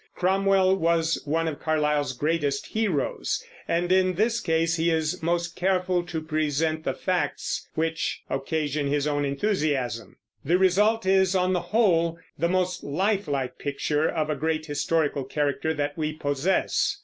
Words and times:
Cromwell 0.15 0.77
was 0.77 1.21
one 1.25 1.47
of 1.47 1.59
Carlyle's 1.59 2.13
greatest 2.13 2.65
heroes, 2.65 3.45
and 3.67 3.91
in 3.91 4.15
this 4.15 4.39
case 4.39 4.77
he 4.77 4.89
is 4.89 5.21
most 5.21 5.55
careful 5.55 6.01
to 6.01 6.21
present 6.23 6.83
the 6.83 6.95
facts 6.95 7.69
which 7.75 8.23
occasion 8.27 8.87
his 8.87 9.05
own 9.05 9.25
enthusiasm. 9.25 10.17
The 10.43 10.57
result 10.57 11.05
is, 11.05 11.35
on 11.35 11.53
the 11.53 11.61
whole, 11.69 12.17
the 12.35 12.49
most 12.49 12.83
lifelike 12.83 13.59
picture 13.59 14.09
of 14.09 14.31
a 14.31 14.35
great 14.35 14.65
historical 14.65 15.23
character 15.23 15.71
that 15.71 15.95
we 15.95 16.13
possess. 16.13 16.97